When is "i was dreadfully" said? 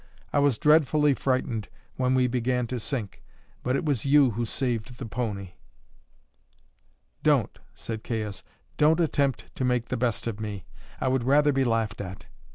0.33-1.13